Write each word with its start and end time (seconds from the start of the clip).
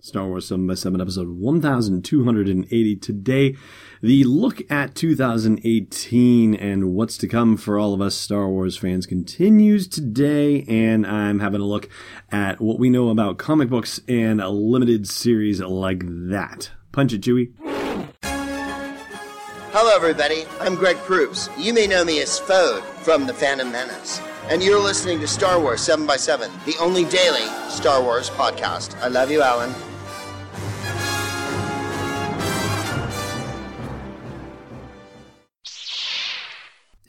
Star 0.00 0.26
Wars 0.26 0.48
7 0.48 0.66
by 0.66 0.74
7 0.74 1.00
episode 1.00 1.28
1280. 1.28 2.96
Today, 2.96 3.56
the 4.02 4.24
look 4.24 4.62
at 4.70 4.94
2018 4.94 6.54
and 6.54 6.94
what's 6.94 7.18
to 7.18 7.28
come 7.28 7.58
for 7.58 7.78
all 7.78 7.92
of 7.92 8.00
us 8.00 8.14
Star 8.14 8.48
Wars 8.48 8.78
fans 8.78 9.04
continues 9.04 9.86
today, 9.86 10.64
and 10.66 11.06
I'm 11.06 11.40
having 11.40 11.60
a 11.60 11.66
look 11.66 11.90
at 12.32 12.60
what 12.62 12.78
we 12.78 12.88
know 12.88 13.10
about 13.10 13.36
comic 13.36 13.68
books 13.68 14.00
and 14.08 14.40
a 14.40 14.48
limited 14.48 15.06
series 15.06 15.60
like 15.60 16.02
that. 16.06 16.70
Punch 16.92 17.12
it, 17.12 17.20
Chewie. 17.20 17.52
Hello, 19.72 19.94
everybody. 19.94 20.44
I'm 20.60 20.76
Greg 20.76 20.96
Proops. 20.96 21.50
You 21.58 21.74
may 21.74 21.86
know 21.86 22.04
me 22.04 22.22
as 22.22 22.40
Fode 22.40 22.82
from 23.04 23.26
The 23.26 23.34
Phantom 23.34 23.70
Menace. 23.70 24.20
And 24.48 24.64
you're 24.64 24.80
listening 24.82 25.20
to 25.20 25.28
Star 25.28 25.60
Wars 25.60 25.82
7 25.82 26.06
by 26.06 26.16
7 26.16 26.50
the 26.64 26.74
only 26.80 27.04
daily 27.04 27.46
Star 27.68 28.02
Wars 28.02 28.30
podcast. 28.30 28.98
I 29.00 29.08
love 29.08 29.30
you, 29.30 29.42
Allen. 29.42 29.72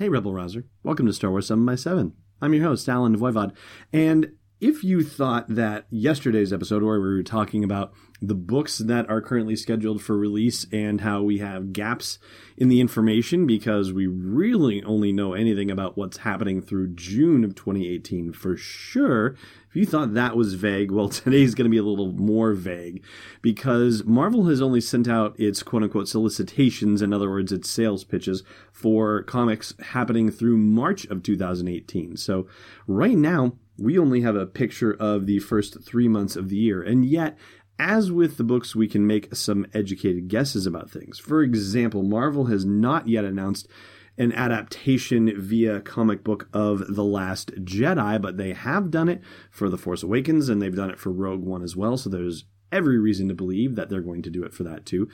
Hey, 0.02 0.10
Rebel 0.10 0.34
Rouser. 0.34 0.66
Welcome 0.82 1.06
to 1.06 1.14
Star 1.14 1.30
Wars 1.30 1.46
7 1.46 1.64
by 1.64 1.76
7 1.76 2.14
I'm 2.42 2.56
your 2.56 2.64
host, 2.64 2.90
Allen 2.90 3.16
Voivod. 3.16 3.54
And 3.94 4.32
if 4.62 4.84
you 4.84 5.04
thought 5.04 5.48
that 5.50 5.88
yesterday's 5.90 6.54
episode, 6.54 6.84
where 6.84 7.02
we 7.02 7.16
were 7.16 7.24
talking 7.24 7.64
about 7.64 7.92
the 8.22 8.36
books 8.36 8.78
that 8.78 9.10
are 9.10 9.20
currently 9.20 9.56
scheduled 9.56 10.04
for 10.04 10.16
release 10.16 10.68
and 10.72 11.02
how 11.02 11.24
we 11.24 11.40
have 11.40 11.74
gaps 11.74 12.20
in 12.56 12.70
the 12.70 12.80
information 12.80 13.48
because 13.48 13.92
we 13.92 14.06
really 14.06 14.84
only 14.84 15.12
know 15.12 15.34
anything 15.34 15.72
about 15.72 15.98
what's 15.98 16.18
happening 16.18 16.62
through 16.62 16.94
June 16.94 17.44
of 17.44 17.56
2018 17.56 18.32
for 18.32 18.56
sure, 18.56 19.36
if 19.72 19.76
you 19.76 19.88
thought 19.88 20.14
that 20.14 20.36
was 20.38 20.54
vague, 20.54 20.92
well, 20.92 21.10
today's 21.10 21.56
going 21.56 21.66
to 21.66 21.72
be 21.72 21.78
a 21.78 21.84
little 21.84 22.12
more 22.12 22.54
vague 22.54 23.04
because 23.42 24.04
Marvel 24.04 24.46
has 24.46 24.62
only 24.62 24.82
sent 24.82 25.08
out 25.08 25.40
its 25.40 25.64
quote 25.64 25.82
unquote 25.82 26.08
solicitations, 26.08 27.02
in 27.02 27.14
other 27.14 27.32
words, 27.32 27.52
its 27.52 27.72
sales 27.72 28.04
pitches 28.04 28.44
for 28.72 29.24
comics 29.24 29.74
happening 29.80 30.30
through 30.30 30.58
March 30.58 31.06
of 31.06 31.24
2018. 31.24 32.18
So 32.18 32.48
right 32.86 33.18
now, 33.18 33.54
we 33.78 33.98
only 33.98 34.22
have 34.22 34.36
a 34.36 34.46
picture 34.46 34.94
of 34.94 35.26
the 35.26 35.40
first 35.40 35.84
three 35.84 36.08
months 36.08 36.36
of 36.36 36.50
the 36.50 36.58
year. 36.58 36.82
And 36.82 37.06
yet, 37.06 37.38
as 37.80 38.12
with 38.12 38.38
the 38.38 38.44
books, 38.44 38.76
we 38.76 38.88
can 38.88 39.08
make 39.08 39.36
some 39.36 39.66
educated 39.74 40.28
guesses 40.28 40.66
about 40.66 40.92
things. 40.92 41.18
For 41.20 41.42
example, 41.42 42.04
Marvel 42.04 42.46
has 42.46 42.66
not 42.66 43.08
yet 43.08 43.26
announced 43.26 43.68
an 44.18 44.32
adaptation 44.34 45.34
via 45.42 45.80
comic 45.82 46.24
book 46.24 46.48
of 46.54 46.96
The 46.96 47.04
Last 47.04 47.52
Jedi, 47.64 48.22
but 48.22 48.38
they 48.38 48.54
have 48.54 48.92
done 48.92 49.10
it 49.10 49.22
for 49.50 49.70
The 49.70 49.78
Force 49.78 50.04
Awakens 50.04 50.50
and 50.50 50.62
they've 50.62 50.76
done 50.76 50.92
it 50.92 51.00
for 51.00 51.12
Rogue 51.12 51.44
One 51.44 51.64
as 51.64 51.76
well. 51.76 51.98
So 51.98 52.10
there's 52.10 52.46
every 52.72 53.00
reason 53.00 53.28
to 53.30 53.34
believe 53.34 53.76
that 53.76 53.90
they're 53.90 54.02
going 54.02 54.22
to 54.22 54.30
do 54.30 54.44
it 54.44 54.54
for 54.54 54.64
that 54.64 54.86
too. 54.86 55.10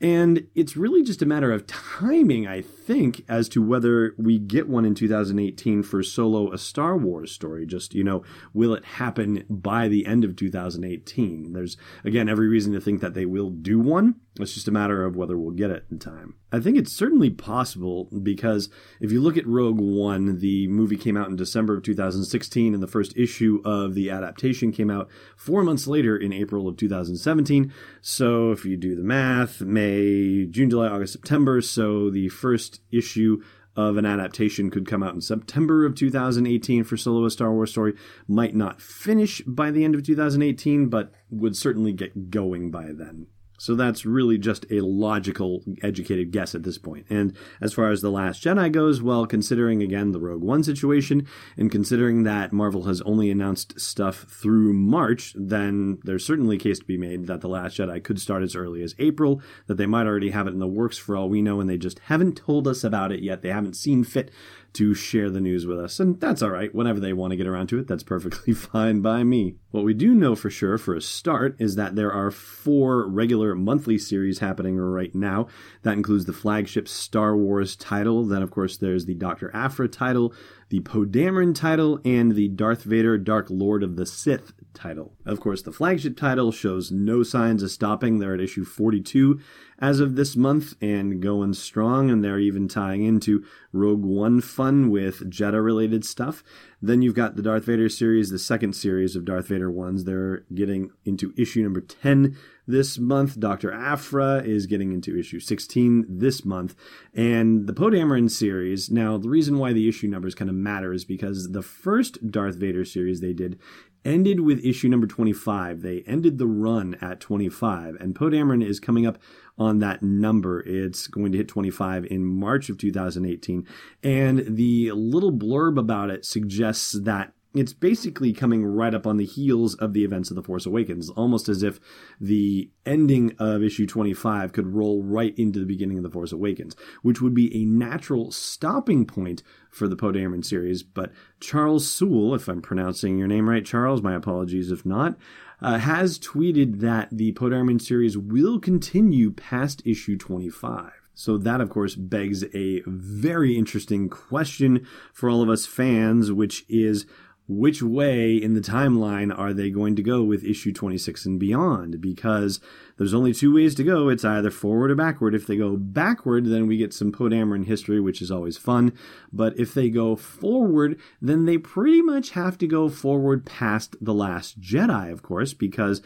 And 0.00 0.46
it's 0.54 0.78
really 0.78 1.02
just 1.02 1.20
a 1.20 1.26
matter 1.26 1.52
of 1.52 1.66
timing, 1.66 2.46
I 2.46 2.62
think, 2.62 3.22
as 3.28 3.50
to 3.50 3.62
whether 3.62 4.14
we 4.16 4.38
get 4.38 4.66
one 4.66 4.86
in 4.86 4.94
2018 4.94 5.82
for 5.82 6.02
Solo, 6.02 6.50
a 6.52 6.58
Star 6.58 6.96
Wars 6.96 7.32
story. 7.32 7.66
Just, 7.66 7.94
you 7.94 8.02
know, 8.02 8.22
will 8.54 8.72
it 8.72 8.84
happen 8.84 9.44
by 9.50 9.88
the 9.88 10.06
end 10.06 10.24
of 10.24 10.36
2018? 10.36 11.52
There's, 11.52 11.76
again, 12.02 12.30
every 12.30 12.48
reason 12.48 12.72
to 12.72 12.80
think 12.80 13.02
that 13.02 13.12
they 13.12 13.26
will 13.26 13.50
do 13.50 13.78
one. 13.78 14.14
It's 14.40 14.54
just 14.54 14.68
a 14.68 14.72
matter 14.72 15.04
of 15.04 15.16
whether 15.16 15.36
we'll 15.36 15.50
get 15.50 15.70
it 15.70 15.84
in 15.90 15.98
time. 15.98 16.36
I 16.52 16.58
think 16.58 16.76
it's 16.76 16.92
certainly 16.92 17.30
possible 17.30 18.08
because 18.22 18.70
if 19.00 19.12
you 19.12 19.20
look 19.20 19.36
at 19.36 19.46
Rogue 19.46 19.78
One, 19.78 20.38
the 20.38 20.66
movie 20.66 20.96
came 20.96 21.16
out 21.16 21.28
in 21.28 21.36
December 21.36 21.76
of 21.76 21.84
2016, 21.84 22.74
and 22.74 22.82
the 22.82 22.88
first 22.88 23.16
issue 23.16 23.62
of 23.64 23.94
the 23.94 24.10
adaptation 24.10 24.72
came 24.72 24.90
out 24.90 25.08
four 25.36 25.62
months 25.62 25.86
later 25.86 26.16
in 26.16 26.32
April 26.32 26.66
of 26.66 26.76
2017. 26.76 27.72
So 28.00 28.50
if 28.50 28.64
you 28.64 28.76
do 28.76 28.96
the 28.96 29.04
math, 29.04 29.60
May, 29.60 30.46
June, 30.46 30.70
July, 30.70 30.88
August, 30.88 31.12
September, 31.12 31.60
so 31.60 32.10
the 32.10 32.28
first 32.28 32.80
issue 32.90 33.42
of 33.76 33.96
an 33.96 34.04
adaptation 34.04 34.70
could 34.70 34.86
come 34.86 35.02
out 35.04 35.14
in 35.14 35.20
September 35.20 35.86
of 35.86 35.94
2018 35.94 36.82
for 36.82 36.96
Solo 36.96 37.24
a 37.24 37.30
Star 37.30 37.52
Wars 37.52 37.70
story. 37.70 37.94
Might 38.26 38.56
not 38.56 38.82
finish 38.82 39.40
by 39.42 39.70
the 39.70 39.84
end 39.84 39.94
of 39.94 40.02
2018, 40.02 40.88
but 40.88 41.12
would 41.30 41.56
certainly 41.56 41.92
get 41.92 42.30
going 42.30 42.72
by 42.72 42.90
then. 42.92 43.28
So 43.60 43.74
that's 43.74 44.06
really 44.06 44.38
just 44.38 44.64
a 44.70 44.80
logical, 44.80 45.62
educated 45.82 46.30
guess 46.30 46.54
at 46.54 46.62
this 46.62 46.78
point. 46.78 47.04
And 47.10 47.36
as 47.60 47.74
far 47.74 47.90
as 47.90 48.00
The 48.00 48.10
Last 48.10 48.42
Jedi 48.42 48.72
goes, 48.72 49.02
well, 49.02 49.26
considering 49.26 49.82
again 49.82 50.12
the 50.12 50.18
Rogue 50.18 50.42
One 50.42 50.64
situation, 50.64 51.26
and 51.58 51.70
considering 51.70 52.22
that 52.22 52.54
Marvel 52.54 52.84
has 52.84 53.02
only 53.02 53.30
announced 53.30 53.78
stuff 53.78 54.24
through 54.30 54.72
March, 54.72 55.34
then 55.36 55.98
there's 56.04 56.24
certainly 56.24 56.56
a 56.56 56.58
case 56.58 56.78
to 56.78 56.86
be 56.86 56.96
made 56.96 57.26
that 57.26 57.42
The 57.42 57.50
Last 57.50 57.76
Jedi 57.76 58.02
could 58.02 58.18
start 58.18 58.42
as 58.42 58.56
early 58.56 58.82
as 58.82 58.94
April, 58.98 59.42
that 59.66 59.76
they 59.76 59.84
might 59.84 60.06
already 60.06 60.30
have 60.30 60.46
it 60.46 60.54
in 60.54 60.58
the 60.58 60.66
works 60.66 60.96
for 60.96 61.14
all 61.14 61.28
we 61.28 61.42
know, 61.42 61.60
and 61.60 61.68
they 61.68 61.76
just 61.76 61.98
haven't 61.98 62.38
told 62.38 62.66
us 62.66 62.82
about 62.82 63.12
it 63.12 63.22
yet. 63.22 63.42
They 63.42 63.50
haven't 63.52 63.76
seen 63.76 64.04
fit 64.04 64.30
to 64.72 64.94
share 64.94 65.30
the 65.30 65.40
news 65.40 65.66
with 65.66 65.78
us. 65.78 65.98
And 65.98 66.20
that's 66.20 66.42
all 66.42 66.50
right. 66.50 66.74
Whenever 66.74 67.00
they 67.00 67.12
want 67.12 67.32
to 67.32 67.36
get 67.36 67.46
around 67.46 67.68
to 67.68 67.78
it, 67.78 67.88
that's 67.88 68.02
perfectly 68.02 68.54
fine 68.54 69.00
by 69.00 69.24
me. 69.24 69.56
What 69.70 69.84
we 69.84 69.94
do 69.94 70.14
know 70.14 70.34
for 70.34 70.50
sure, 70.50 70.78
for 70.78 70.94
a 70.94 71.00
start, 71.00 71.56
is 71.58 71.76
that 71.76 71.96
there 71.96 72.12
are 72.12 72.30
four 72.30 73.08
regular 73.08 73.54
monthly 73.54 73.98
series 73.98 74.38
happening 74.38 74.76
right 74.76 75.14
now. 75.14 75.48
That 75.82 75.94
includes 75.94 76.24
the 76.24 76.32
flagship 76.32 76.88
Star 76.88 77.36
Wars 77.36 77.76
title. 77.76 78.24
Then, 78.24 78.42
of 78.42 78.50
course, 78.50 78.76
there's 78.76 79.06
the 79.06 79.14
Dr. 79.14 79.50
Aphra 79.54 79.88
title, 79.88 80.34
the 80.68 80.80
Poe 80.80 81.04
Dameron 81.04 81.54
title, 81.54 82.00
and 82.04 82.34
the 82.34 82.48
Darth 82.48 82.84
Vader 82.84 83.18
Dark 83.18 83.46
Lord 83.50 83.82
of 83.82 83.96
the 83.96 84.06
Sith 84.06 84.52
title. 84.74 85.14
Of 85.26 85.40
course, 85.40 85.62
the 85.62 85.72
flagship 85.72 86.16
title 86.16 86.52
shows 86.52 86.90
no 86.90 87.22
signs 87.22 87.62
of 87.62 87.70
stopping. 87.70 88.18
They're 88.18 88.34
at 88.34 88.40
issue 88.40 88.64
42 88.64 89.40
as 89.80 90.00
of 90.00 90.16
this 90.16 90.36
month 90.36 90.74
and 90.80 91.20
going 91.20 91.54
strong, 91.54 92.10
and 92.10 92.22
they're 92.22 92.38
even 92.38 92.68
tying 92.68 93.04
into 93.04 93.44
Rogue 93.72 94.04
One 94.04 94.40
fun 94.40 94.90
with 94.90 95.30
Jedha 95.30 95.64
related 95.64 96.04
stuff. 96.04 96.42
Then 96.82 97.02
you've 97.02 97.14
got 97.14 97.36
the 97.36 97.42
Darth 97.42 97.64
Vader 97.64 97.88
series, 97.88 98.30
the 98.30 98.38
second 98.38 98.74
series 98.74 99.16
of 99.16 99.24
Darth 99.24 99.48
Vader 99.48 99.70
ones. 99.70 100.04
They're 100.04 100.44
getting 100.54 100.90
into 101.04 101.32
issue 101.36 101.62
number 101.62 101.80
10 101.80 102.36
this 102.66 102.98
month. 102.98 103.38
Dr. 103.38 103.72
Aphra 103.72 104.42
is 104.44 104.66
getting 104.66 104.92
into 104.92 105.18
issue 105.18 105.40
16 105.40 106.06
this 106.08 106.44
month. 106.44 106.74
And 107.14 107.66
the 107.66 107.74
Poe 107.74 107.90
Dameron 107.90 108.30
series, 108.30 108.90
now 108.90 109.18
the 109.18 109.28
reason 109.28 109.58
why 109.58 109.72
the 109.72 109.88
issue 109.88 110.08
numbers 110.08 110.34
kind 110.34 110.48
of 110.48 110.56
matter 110.56 110.92
is 110.92 111.04
because 111.04 111.52
the 111.52 111.62
first 111.62 112.30
Darth 112.30 112.56
Vader 112.56 112.84
series 112.84 113.20
they 113.20 113.32
did 113.32 113.58
ended 114.04 114.40
with 114.40 114.64
issue 114.64 114.88
number 114.88 115.06
25. 115.06 115.82
They 115.82 116.02
ended 116.06 116.38
the 116.38 116.46
run 116.46 116.96
at 117.00 117.20
25, 117.20 117.96
and 117.96 118.14
Poe 118.14 118.30
Dameron 118.30 118.64
is 118.64 118.80
coming 118.80 119.06
up 119.06 119.18
on 119.58 119.78
that 119.80 120.02
number. 120.02 120.60
It's 120.60 121.06
going 121.06 121.32
to 121.32 121.38
hit 121.38 121.48
25 121.48 122.06
in 122.06 122.24
March 122.24 122.70
of 122.70 122.78
2018. 122.78 123.66
And 124.02 124.56
the 124.56 124.92
little 124.92 125.32
blurb 125.32 125.78
about 125.78 126.10
it 126.10 126.24
suggests 126.24 126.92
that 126.92 127.34
it's 127.54 127.72
basically 127.72 128.32
coming 128.32 128.64
right 128.64 128.94
up 128.94 129.06
on 129.06 129.16
the 129.16 129.24
heels 129.24 129.74
of 129.74 129.92
the 129.92 130.04
events 130.04 130.30
of 130.30 130.36
The 130.36 130.42
Force 130.42 130.66
Awakens, 130.66 131.10
almost 131.10 131.48
as 131.48 131.62
if 131.62 131.80
the 132.20 132.70
ending 132.86 133.34
of 133.38 133.62
issue 133.62 133.86
25 133.86 134.52
could 134.52 134.68
roll 134.68 135.02
right 135.02 135.36
into 135.36 135.58
the 135.58 135.66
beginning 135.66 135.96
of 135.96 136.04
The 136.04 136.10
Force 136.10 136.30
Awakens, 136.30 136.76
which 137.02 137.20
would 137.20 137.34
be 137.34 137.54
a 137.54 137.64
natural 137.64 138.30
stopping 138.30 139.04
point 139.04 139.42
for 139.68 139.88
the 139.88 139.96
Poe 139.96 140.12
Dameron 140.12 140.44
series. 140.44 140.84
But 140.84 141.10
Charles 141.40 141.90
Soule, 141.90 142.34
if 142.34 142.46
I'm 142.48 142.62
pronouncing 142.62 143.18
your 143.18 143.28
name 143.28 143.48
right, 143.48 143.64
Charles, 143.64 144.02
my 144.02 144.14
apologies 144.14 144.70
if 144.70 144.86
not, 144.86 145.16
uh, 145.60 145.78
has 145.78 146.18
tweeted 146.18 146.80
that 146.80 147.08
the 147.10 147.32
Poe 147.32 147.50
Dameron 147.50 147.82
series 147.82 148.16
will 148.16 148.60
continue 148.60 149.32
past 149.32 149.82
issue 149.84 150.16
25. 150.16 150.92
So 151.14 151.36
that, 151.36 151.60
of 151.60 151.68
course, 151.68 151.96
begs 151.96 152.44
a 152.54 152.82
very 152.86 153.58
interesting 153.58 154.08
question 154.08 154.86
for 155.12 155.28
all 155.28 155.42
of 155.42 155.50
us 155.50 155.66
fans, 155.66 156.32
which 156.32 156.64
is 156.68 157.04
which 157.50 157.82
way 157.82 158.36
in 158.36 158.54
the 158.54 158.60
timeline 158.60 159.36
are 159.36 159.52
they 159.52 159.70
going 159.70 159.96
to 159.96 160.04
go 160.04 160.22
with 160.22 160.44
issue 160.44 160.72
26 160.72 161.26
and 161.26 161.40
beyond? 161.40 162.00
Because 162.00 162.60
there's 162.96 163.12
only 163.12 163.34
two 163.34 163.52
ways 163.52 163.74
to 163.74 163.82
go. 163.82 164.08
It's 164.08 164.24
either 164.24 164.52
forward 164.52 164.92
or 164.92 164.94
backward. 164.94 165.34
If 165.34 165.48
they 165.48 165.56
go 165.56 165.76
backward, 165.76 166.46
then 166.46 166.68
we 166.68 166.76
get 166.76 166.94
some 166.94 167.10
Poe 167.10 167.28
Dameron 167.28 167.66
history, 167.66 168.00
which 168.00 168.22
is 168.22 168.30
always 168.30 168.56
fun. 168.56 168.92
But 169.32 169.58
if 169.58 169.74
they 169.74 169.90
go 169.90 170.14
forward, 170.14 171.00
then 171.20 171.44
they 171.44 171.58
pretty 171.58 172.02
much 172.02 172.30
have 172.30 172.56
to 172.58 172.68
go 172.68 172.88
forward 172.88 173.44
past 173.44 173.96
The 174.00 174.14
Last 174.14 174.60
Jedi, 174.60 175.10
of 175.10 175.24
course, 175.24 175.52
because 175.52 176.02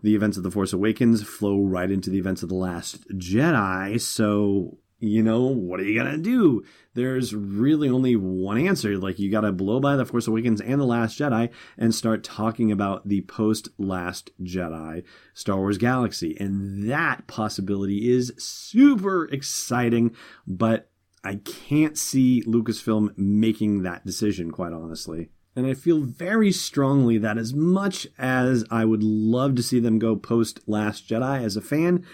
the 0.00 0.14
events 0.14 0.36
of 0.36 0.44
The 0.44 0.50
Force 0.52 0.72
Awakens 0.72 1.24
flow 1.24 1.60
right 1.60 1.90
into 1.90 2.08
the 2.08 2.18
events 2.18 2.44
of 2.44 2.50
The 2.50 2.54
Last 2.54 3.08
Jedi. 3.08 4.00
So 4.00 4.78
you 5.08 5.22
know, 5.22 5.42
what 5.42 5.80
are 5.80 5.84
you 5.84 6.00
going 6.00 6.12
to 6.12 6.18
do? 6.18 6.64
There's 6.94 7.34
really 7.34 7.88
only 7.88 8.16
one 8.16 8.58
answer. 8.58 8.96
Like, 8.96 9.18
you 9.18 9.30
got 9.30 9.42
to 9.42 9.52
blow 9.52 9.80
by 9.80 9.96
The 9.96 10.04
Force 10.04 10.26
Awakens 10.26 10.60
and 10.60 10.80
The 10.80 10.84
Last 10.86 11.18
Jedi 11.18 11.50
and 11.76 11.94
start 11.94 12.24
talking 12.24 12.70
about 12.70 13.08
the 13.08 13.22
post 13.22 13.68
Last 13.78 14.30
Jedi 14.42 15.04
Star 15.34 15.56
Wars 15.56 15.78
galaxy. 15.78 16.36
And 16.38 16.88
that 16.90 17.26
possibility 17.26 18.10
is 18.10 18.32
super 18.38 19.26
exciting, 19.26 20.14
but 20.46 20.90
I 21.24 21.36
can't 21.36 21.96
see 21.96 22.42
Lucasfilm 22.42 23.16
making 23.16 23.82
that 23.82 24.04
decision, 24.04 24.50
quite 24.50 24.72
honestly. 24.72 25.30
And 25.56 25.66
I 25.66 25.74
feel 25.74 26.00
very 26.00 26.50
strongly 26.50 27.16
that 27.18 27.38
as 27.38 27.54
much 27.54 28.06
as 28.18 28.64
I 28.70 28.84
would 28.84 29.02
love 29.02 29.54
to 29.54 29.62
see 29.62 29.78
them 29.78 29.98
go 29.98 30.16
post 30.16 30.60
Last 30.66 31.08
Jedi 31.08 31.42
as 31.42 31.56
a 31.56 31.60
fan, 31.60 32.04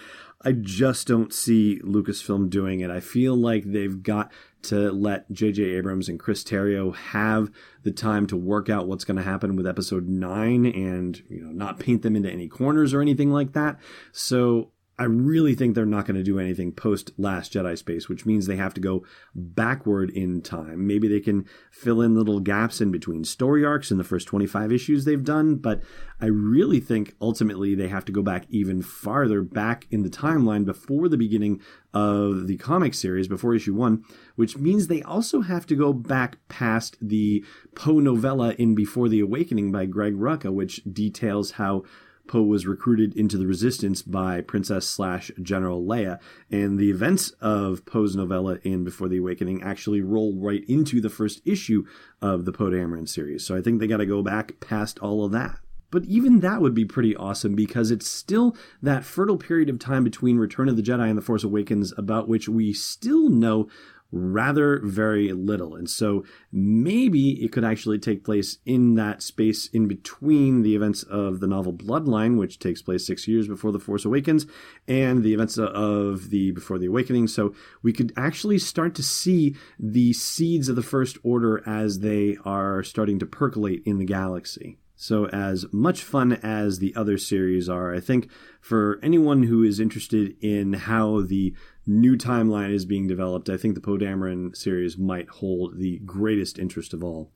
I 0.43 0.53
just 0.53 1.07
don't 1.07 1.35
see 1.35 1.81
Lucasfilm 1.85 2.49
doing 2.49 2.81
it. 2.81 2.91
I 2.91 3.01
feel 3.01 3.37
like 3.37 3.65
they've 3.65 4.03
got 4.03 4.33
to 4.63 4.91
let 4.91 5.31
J.J. 5.31 5.63
Abrams 5.63 6.09
and 6.09 6.19
Chris 6.19 6.43
Terrio 6.43 6.95
have 6.95 7.51
the 7.83 7.91
time 7.91 8.27
to 8.29 8.37
work 8.37 8.69
out 8.71 8.87
what's 8.87 9.05
going 9.05 9.19
to 9.19 9.23
happen 9.23 9.55
with 9.55 9.67
episode 9.67 10.09
9 10.09 10.67
and, 10.67 11.23
you 11.29 11.43
know, 11.43 11.51
not 11.51 11.79
paint 11.79 12.03
them 12.03 12.17
into 12.17 12.31
any 12.31 12.49
corners 12.49 12.95
or 12.95 13.03
anything 13.03 13.31
like 13.31 13.53
that. 13.53 13.79
So 14.13 14.73
I 15.01 15.05
really 15.05 15.55
think 15.55 15.75
they're 15.75 15.87
not 15.87 16.05
going 16.05 16.19
to 16.19 16.23
do 16.23 16.39
anything 16.39 16.73
post 16.73 17.13
Last 17.17 17.55
Jedi 17.55 17.79
space, 17.79 18.11
which 18.11 18.27
means 18.27 18.45
they 18.47 18.57
have 18.57 18.75
to 18.75 18.83
go 18.83 19.03
backward 19.35 20.11
in 20.11 20.43
time. 20.43 20.87
Maybe 20.87 21.09
they 21.09 21.21
can 21.21 21.47
fill 21.71 22.03
in 22.03 22.15
little 22.15 22.39
gaps 22.39 22.83
in 22.83 22.93
between 22.93 23.25
story 23.25 23.65
arcs 23.65 23.91
in 23.91 23.97
the 23.97 24.05
first 24.05 24.29
25 24.29 24.71
issues 24.71 25.07
they've 25.07 25.25
done, 25.25 25.57
but 25.57 25.81
I 26.21 26.27
really 26.27 26.81
think 26.81 27.15
ultimately 27.19 27.75
they 27.75 27.89
have 27.89 28.05
to 28.05 28.13
go 28.13 28.21
back 28.21 28.45
even 28.51 28.83
farther 28.83 29.41
back 29.41 29.87
in 29.91 30.03
the 30.03 30.11
timeline 30.11 30.67
before 30.67 31.09
the 31.09 31.17
beginning 31.17 31.63
of 31.95 32.47
the 32.47 32.59
comic 32.59 32.93
series, 32.93 33.27
before 33.27 33.55
issue 33.55 33.75
one, 33.75 34.05
which 34.37 34.59
means 34.59 34.87
they 34.89 35.01
also 35.01 35.41
have 35.41 35.65
to 35.69 35.75
go 35.75 35.95
back 35.95 36.37
past 36.49 36.99
the 37.01 37.43
Poe 37.75 38.01
novella 38.01 38.53
in 38.59 38.75
Before 38.75 39.09
the 39.09 39.21
Awakening 39.21 39.73
by 39.73 39.87
Greg 39.87 40.15
Rucka, 40.15 40.53
which 40.53 40.83
details 40.85 41.53
how 41.53 41.85
Poe 42.31 42.43
was 42.43 42.65
recruited 42.65 43.17
into 43.17 43.37
the 43.37 43.47
Resistance 43.49 44.03
by 44.03 44.41
Princess 44.41 44.87
slash 44.87 45.33
General 45.43 45.83
Leia, 45.83 46.21
and 46.49 46.79
the 46.79 46.89
events 46.89 47.31
of 47.41 47.85
Poe's 47.85 48.15
novella 48.15 48.59
in 48.63 48.85
Before 48.85 49.09
the 49.09 49.19
Awakening 49.19 49.65
actually 49.65 50.01
roll 50.01 50.37
right 50.37 50.63
into 50.69 51.01
the 51.01 51.11
first 51.11 51.41
issue 51.45 51.85
of 52.23 52.45
the 52.45 52.53
Poe 52.53 52.71
Dameron 52.71 53.09
series. 53.09 53.45
So 53.45 53.57
I 53.57 53.61
think 53.61 53.81
they 53.81 53.89
got 53.89 53.97
to 53.97 54.07
go 54.07 54.23
back 54.23 54.61
past 54.61 55.01
all 55.01 55.25
of 55.25 55.33
that. 55.33 55.59
But 55.91 56.05
even 56.05 56.39
that 56.39 56.61
would 56.61 56.73
be 56.73 56.85
pretty 56.85 57.17
awesome 57.17 57.57
because 57.57 57.91
it's 57.91 58.07
still 58.07 58.57
that 58.81 59.05
fertile 59.05 59.37
period 59.37 59.69
of 59.69 59.81
time 59.81 60.05
between 60.05 60.39
Return 60.39 60.69
of 60.69 60.77
the 60.77 60.83
Jedi 60.83 61.09
and 61.09 61.19
The 61.19 61.23
Force 61.23 61.43
Awakens 61.43 61.93
about 61.99 62.29
which 62.29 62.49
we 62.49 62.73
still 62.73 63.29
know 63.29 63.69
rather 64.13 64.81
very 64.85 65.33
little. 65.33 65.75
And 65.75 65.89
so 65.89 66.25
maybe 66.53 67.43
it 67.45 67.53
could 67.53 67.65
actually 67.65 67.99
take 67.99 68.25
place 68.25 68.59
in 68.65 68.95
that 68.97 69.23
space 69.23 69.67
in 69.69 69.89
between 69.89 70.63
the 70.63 70.75
events 70.75 71.03
of 71.05 71.41
the 71.41 71.47
novel 71.47 71.73
Bloodline, 71.73 72.39
which 72.39 72.59
takes 72.59 72.83
place 72.83 73.07
six 73.07 73.29
years 73.29 73.49
before 73.49 73.73
The 73.73 73.79
Force 73.79 74.05
Awakens, 74.05 74.47
and 74.89 75.23
the 75.23 75.35
events 75.35 75.59
of 75.59 76.31
the 76.31 76.51
Before 76.53 76.79
the 76.79 76.87
Awakening. 76.87 77.29
So 77.29 77.55
we 77.83 77.93
could 77.93 78.13
actually 78.17 78.59
start 78.59 78.95
to 78.97 79.03
see 79.03 79.57
the 79.79 80.13
seeds 80.13 80.69
of 80.69 80.77
the 80.77 80.83
First 80.83 81.19
Order 81.23 81.63
as 81.67 82.01
they 82.01 82.37
are 82.45 82.83
starting 82.83 83.19
to 83.21 83.27
percolate 83.27 83.83
in 83.85 83.99
the 83.99 84.05
galaxy. 84.05 84.79
So, 85.03 85.29
as 85.29 85.65
much 85.73 86.03
fun 86.03 86.35
as 86.43 86.79
the 86.79 86.95
other 86.95 87.17
series 87.17 87.71
are, 87.71 87.95
I 87.95 88.01
think 88.01 88.29
for 88.61 89.01
anyone 89.03 89.45
who 89.45 89.63
is 89.63 89.81
interested 89.81 90.37
in 90.43 90.75
how 90.75 91.23
the 91.23 91.55
new 91.87 92.19
timeline 92.19 92.71
is 92.75 92.85
being 92.85 93.09
developed, 93.09 93.49
I 93.49 93.57
think 93.57 93.75
the 93.75 93.81
Poe 93.81 93.97
Dameron 93.97 94.55
series 94.55 94.99
might 94.99 95.31
hold 95.31 95.79
the 95.79 96.01
greatest 96.01 96.59
interest 96.59 96.93
of 96.93 97.03
all. 97.03 97.33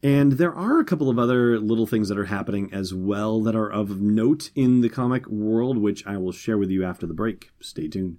And 0.00 0.34
there 0.34 0.54
are 0.54 0.78
a 0.78 0.84
couple 0.84 1.10
of 1.10 1.18
other 1.18 1.58
little 1.58 1.88
things 1.88 2.08
that 2.08 2.18
are 2.18 2.26
happening 2.26 2.72
as 2.72 2.94
well 2.94 3.40
that 3.42 3.56
are 3.56 3.72
of 3.72 4.00
note 4.00 4.52
in 4.54 4.80
the 4.80 4.88
comic 4.88 5.26
world, 5.26 5.78
which 5.78 6.06
I 6.06 6.18
will 6.18 6.30
share 6.30 6.56
with 6.56 6.70
you 6.70 6.84
after 6.84 7.08
the 7.08 7.14
break. 7.14 7.50
Stay 7.60 7.88
tuned. 7.88 8.18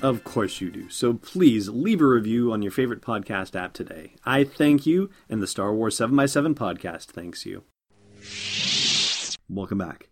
Of 0.00 0.22
course 0.22 0.60
you 0.60 0.70
do. 0.70 0.88
So 0.88 1.14
please 1.14 1.68
leave 1.68 2.00
a 2.00 2.06
review 2.06 2.52
on 2.52 2.62
your 2.62 2.70
favorite 2.70 3.02
podcast 3.02 3.56
app 3.56 3.72
today. 3.72 4.14
I 4.24 4.44
thank 4.44 4.86
you, 4.86 5.10
and 5.28 5.42
the 5.42 5.46
Star 5.46 5.74
Wars 5.74 5.96
7x7 5.96 6.54
podcast 6.54 7.06
thanks 7.06 7.44
you. 7.44 7.64
Welcome 9.48 9.78
back. 9.78 10.08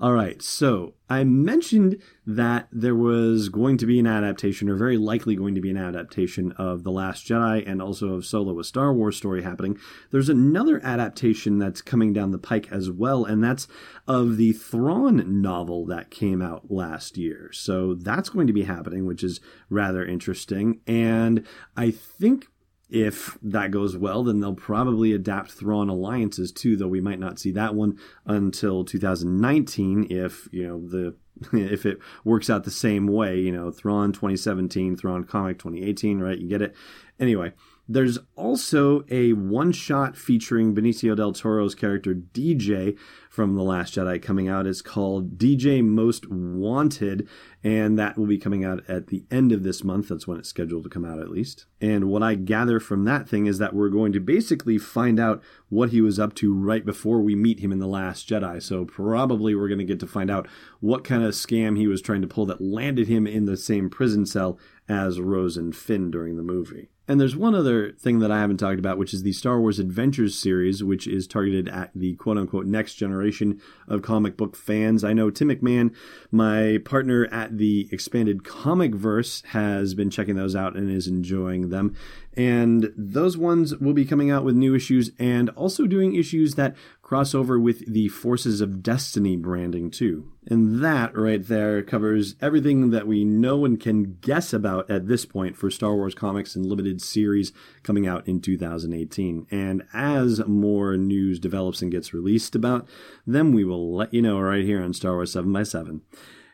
All 0.00 0.12
right, 0.12 0.40
so 0.40 0.94
I 1.10 1.24
mentioned 1.24 2.00
that 2.24 2.68
there 2.70 2.94
was 2.94 3.48
going 3.48 3.78
to 3.78 3.86
be 3.86 3.98
an 3.98 4.06
adaptation, 4.06 4.68
or 4.68 4.76
very 4.76 4.96
likely 4.96 5.34
going 5.34 5.56
to 5.56 5.60
be 5.60 5.70
an 5.70 5.76
adaptation 5.76 6.52
of 6.52 6.84
The 6.84 6.92
Last 6.92 7.26
Jedi 7.26 7.68
and 7.68 7.82
also 7.82 8.12
of 8.12 8.24
Solo, 8.24 8.60
a 8.60 8.64
Star 8.64 8.94
Wars 8.94 9.16
story 9.16 9.42
happening. 9.42 9.76
There's 10.12 10.28
another 10.28 10.80
adaptation 10.84 11.58
that's 11.58 11.82
coming 11.82 12.12
down 12.12 12.30
the 12.30 12.38
pike 12.38 12.70
as 12.70 12.92
well, 12.92 13.24
and 13.24 13.42
that's 13.42 13.66
of 14.06 14.36
the 14.36 14.52
Thrawn 14.52 15.42
novel 15.42 15.84
that 15.86 16.12
came 16.12 16.40
out 16.40 16.70
last 16.70 17.18
year. 17.18 17.50
So 17.52 17.94
that's 17.94 18.28
going 18.28 18.46
to 18.46 18.52
be 18.52 18.62
happening, 18.62 19.04
which 19.04 19.24
is 19.24 19.40
rather 19.68 20.06
interesting. 20.06 20.80
And 20.86 21.44
I 21.76 21.90
think 21.90 22.46
if 22.90 23.36
that 23.42 23.70
goes 23.70 23.96
well, 23.96 24.24
then 24.24 24.40
they'll 24.40 24.54
probably 24.54 25.12
adapt 25.12 25.52
Thrawn 25.52 25.88
Alliances 25.88 26.52
too, 26.52 26.76
though 26.76 26.88
we 26.88 27.00
might 27.00 27.18
not 27.18 27.38
see 27.38 27.52
that 27.52 27.74
one 27.74 27.98
until 28.24 28.84
2019 28.84 30.06
if, 30.10 30.48
you 30.52 30.66
know, 30.66 30.80
the 30.86 31.14
if 31.52 31.86
it 31.86 31.98
works 32.24 32.50
out 32.50 32.64
the 32.64 32.70
same 32.70 33.06
way, 33.06 33.38
you 33.38 33.52
know, 33.52 33.70
Thrawn 33.70 34.12
2017, 34.12 34.96
Thrawn 34.96 35.24
comic 35.24 35.58
2018, 35.58 36.18
right? 36.18 36.38
You 36.38 36.48
get 36.48 36.62
it. 36.62 36.74
Anyway, 37.20 37.52
there's 37.88 38.18
also 38.36 39.02
a 39.10 39.32
one 39.32 39.72
shot 39.72 40.14
featuring 40.14 40.74
Benicio 40.74 41.16
del 41.16 41.32
Toro's 41.32 41.74
character 41.74 42.14
DJ 42.14 42.98
from 43.30 43.54
The 43.54 43.62
Last 43.62 43.94
Jedi 43.94 44.20
coming 44.20 44.46
out. 44.46 44.66
It's 44.66 44.82
called 44.82 45.38
DJ 45.38 45.82
Most 45.82 46.28
Wanted, 46.28 47.26
and 47.64 47.98
that 47.98 48.18
will 48.18 48.26
be 48.26 48.36
coming 48.36 48.62
out 48.62 48.82
at 48.88 49.06
the 49.06 49.24
end 49.30 49.52
of 49.52 49.62
this 49.62 49.82
month. 49.82 50.08
That's 50.08 50.26
when 50.26 50.38
it's 50.38 50.50
scheduled 50.50 50.84
to 50.84 50.90
come 50.90 51.06
out, 51.06 51.18
at 51.18 51.30
least. 51.30 51.64
And 51.80 52.10
what 52.10 52.22
I 52.22 52.34
gather 52.34 52.78
from 52.78 53.04
that 53.04 53.26
thing 53.26 53.46
is 53.46 53.56
that 53.56 53.74
we're 53.74 53.88
going 53.88 54.12
to 54.12 54.20
basically 54.20 54.76
find 54.76 55.18
out 55.18 55.42
what 55.70 55.88
he 55.88 56.02
was 56.02 56.18
up 56.18 56.34
to 56.36 56.54
right 56.54 56.84
before 56.84 57.22
we 57.22 57.34
meet 57.34 57.60
him 57.60 57.72
in 57.72 57.78
The 57.78 57.86
Last 57.86 58.28
Jedi. 58.28 58.62
So 58.62 58.84
probably 58.84 59.54
we're 59.54 59.68
going 59.68 59.78
to 59.78 59.84
get 59.84 60.00
to 60.00 60.06
find 60.06 60.30
out 60.30 60.46
what 60.80 61.04
kind 61.04 61.22
of 61.22 61.32
scam 61.32 61.78
he 61.78 61.86
was 61.86 62.02
trying 62.02 62.20
to 62.20 62.28
pull 62.28 62.44
that 62.46 62.60
landed 62.60 63.08
him 63.08 63.26
in 63.26 63.46
the 63.46 63.56
same 63.56 63.88
prison 63.88 64.26
cell 64.26 64.58
as 64.90 65.20
Rose 65.20 65.56
and 65.56 65.74
Finn 65.74 66.10
during 66.10 66.36
the 66.36 66.42
movie. 66.42 66.90
And 67.08 67.18
there's 67.18 67.34
one 67.34 67.54
other 67.54 67.92
thing 67.92 68.18
that 68.18 68.30
I 68.30 68.38
haven't 68.38 68.58
talked 68.58 68.78
about, 68.78 68.98
which 68.98 69.14
is 69.14 69.22
the 69.22 69.32
Star 69.32 69.58
Wars 69.58 69.78
Adventures 69.78 70.38
series, 70.38 70.84
which 70.84 71.06
is 71.06 71.26
targeted 71.26 71.66
at 71.66 71.90
the 71.94 72.14
quote 72.16 72.36
unquote 72.36 72.66
next 72.66 72.96
generation 72.96 73.62
of 73.88 74.02
comic 74.02 74.36
book 74.36 74.54
fans. 74.54 75.02
I 75.02 75.14
know 75.14 75.30
Tim 75.30 75.48
McMahon, 75.48 75.94
my 76.30 76.78
partner 76.84 77.26
at 77.32 77.56
the 77.56 77.88
expanded 77.90 78.44
comic 78.44 78.94
verse, 78.94 79.42
has 79.48 79.94
been 79.94 80.10
checking 80.10 80.36
those 80.36 80.54
out 80.54 80.76
and 80.76 80.90
is 80.90 81.08
enjoying 81.08 81.70
them. 81.70 81.96
And 82.38 82.92
those 82.96 83.36
ones 83.36 83.74
will 83.78 83.94
be 83.94 84.04
coming 84.04 84.30
out 84.30 84.44
with 84.44 84.54
new 84.54 84.72
issues 84.72 85.10
and 85.18 85.50
also 85.50 85.88
doing 85.88 86.14
issues 86.14 86.54
that 86.54 86.76
cross 87.02 87.34
over 87.34 87.58
with 87.58 87.92
the 87.92 88.06
Forces 88.08 88.60
of 88.60 88.80
Destiny 88.80 89.36
branding 89.36 89.90
too. 89.90 90.30
And 90.46 90.80
that 90.84 91.18
right 91.18 91.44
there 91.44 91.82
covers 91.82 92.36
everything 92.40 92.90
that 92.90 93.08
we 93.08 93.24
know 93.24 93.64
and 93.64 93.80
can 93.80 94.18
guess 94.20 94.52
about 94.52 94.88
at 94.88 95.08
this 95.08 95.26
point 95.26 95.56
for 95.56 95.68
Star 95.68 95.96
Wars 95.96 96.14
comics 96.14 96.54
and 96.54 96.64
limited 96.64 97.02
series 97.02 97.52
coming 97.82 98.06
out 98.06 98.28
in 98.28 98.40
2018. 98.40 99.48
And 99.50 99.82
as 99.92 100.46
more 100.46 100.96
news 100.96 101.40
develops 101.40 101.82
and 101.82 101.90
gets 101.90 102.14
released 102.14 102.54
about 102.54 102.88
them, 103.26 103.52
we 103.52 103.64
will 103.64 103.96
let 103.96 104.14
you 104.14 104.22
know 104.22 104.38
right 104.38 104.64
here 104.64 104.80
on 104.80 104.94
Star 104.94 105.14
Wars 105.14 105.34
7x7. 105.34 106.02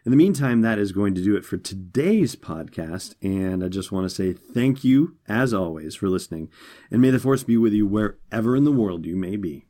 In 0.04 0.10
the 0.10 0.18
meantime, 0.18 0.60
that 0.60 0.78
is 0.78 0.92
going 0.92 1.14
to 1.14 1.24
do 1.24 1.34
it 1.34 1.46
for 1.46 1.56
today's 1.56 2.36
podcast. 2.36 3.14
And 3.22 3.64
I 3.64 3.68
just 3.68 3.90
want 3.90 4.04
to 4.04 4.14
say 4.14 4.34
thank 4.34 4.84
you, 4.84 5.16
as 5.26 5.54
always, 5.54 5.94
for 5.94 6.10
listening. 6.10 6.50
And 6.90 7.00
may 7.00 7.08
the 7.08 7.18
force 7.18 7.42
be 7.42 7.56
with 7.56 7.72
you 7.72 7.86
wherever 7.86 8.54
in 8.54 8.64
the 8.64 8.72
world 8.72 9.06
you 9.06 9.16
may 9.16 9.36
be. 9.36 9.64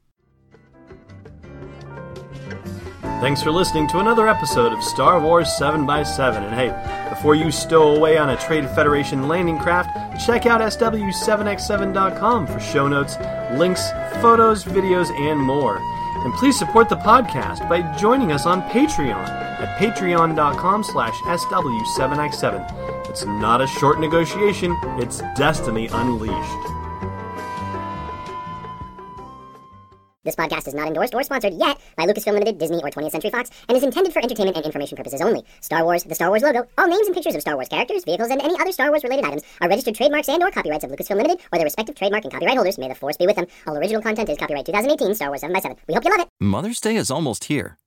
Thanks 3.20 3.44
for 3.44 3.52
listening 3.52 3.86
to 3.88 4.00
another 4.00 4.26
episode 4.26 4.72
of 4.72 4.82
Star 4.82 5.20
Wars 5.20 5.46
7x7. 5.46 6.36
And 6.38 6.54
hey, 6.54 7.08
before 7.10 7.36
you 7.36 7.52
stow 7.52 7.94
away 7.94 8.18
on 8.18 8.30
a 8.30 8.36
Trade 8.36 8.68
Federation 8.70 9.28
landing 9.28 9.58
craft, 9.60 10.26
check 10.26 10.46
out 10.46 10.60
SW7x7.com 10.60 12.48
for 12.48 12.58
show 12.58 12.88
notes, 12.88 13.16
links, 13.52 13.88
photos, 14.20 14.64
videos, 14.64 15.10
and 15.12 15.38
more. 15.38 15.78
And 16.24 16.34
please 16.34 16.58
support 16.58 16.88
the 16.88 16.96
podcast 16.96 17.68
by 17.68 17.82
joining 17.96 18.32
us 18.32 18.46
on 18.46 18.62
Patreon 18.62 19.43
at 19.64 19.78
patreon.com 19.78 20.84
slash 20.84 21.14
SW7x7. 21.14 23.08
It's 23.08 23.24
not 23.24 23.60
a 23.60 23.66
short 23.66 23.98
negotiation, 24.00 24.76
it's 24.98 25.22
destiny 25.36 25.88
unleashed. 25.92 26.34
This 30.24 30.36
podcast 30.36 30.66
is 30.66 30.72
not 30.72 30.86
endorsed 30.88 31.14
or 31.14 31.22
sponsored 31.22 31.52
yet 31.52 31.78
by 31.98 32.06
Lucasfilm 32.06 32.32
Limited, 32.32 32.56
Disney, 32.56 32.78
or 32.82 32.88
20th 32.88 33.10
Century 33.10 33.30
Fox, 33.30 33.50
and 33.68 33.76
is 33.76 33.82
intended 33.84 34.10
for 34.10 34.22
entertainment 34.22 34.56
and 34.56 34.64
information 34.64 34.96
purposes 34.96 35.20
only. 35.20 35.42
Star 35.60 35.84
Wars, 35.84 36.02
the 36.04 36.14
Star 36.14 36.30
Wars 36.30 36.42
logo, 36.42 36.66
all 36.78 36.88
names 36.88 37.06
and 37.06 37.14
pictures 37.14 37.34
of 37.34 37.42
Star 37.42 37.56
Wars 37.56 37.68
characters, 37.68 38.04
vehicles, 38.04 38.30
and 38.30 38.40
any 38.40 38.58
other 38.58 38.72
Star 38.72 38.88
Wars 38.88 39.04
related 39.04 39.26
items 39.26 39.42
are 39.60 39.68
registered 39.68 39.94
trademarks 39.94 40.30
and/or 40.30 40.50
copyrights 40.50 40.82
of 40.82 40.90
Lucasfilm 40.90 41.16
Limited 41.18 41.40
or 41.52 41.58
their 41.58 41.66
respective 41.66 41.94
trademark 41.94 42.24
and 42.24 42.32
copyright 42.32 42.56
holders. 42.56 42.78
May 42.78 42.88
the 42.88 42.94
force 42.94 43.18
be 43.18 43.26
with 43.26 43.36
them. 43.36 43.46
All 43.66 43.76
original 43.76 44.00
content 44.00 44.30
is 44.30 44.38
copyright 44.38 44.64
2018 44.64 45.14
Star 45.14 45.28
Wars 45.28 45.42
7 45.42 45.52
by 45.52 45.60
7 45.60 45.76
We 45.88 45.94
hope 45.94 46.04
you 46.04 46.10
love 46.10 46.20
it. 46.20 46.28
Mother's 46.40 46.80
Day 46.80 46.96
is 46.96 47.10
almost 47.10 47.44
here, 47.44 47.76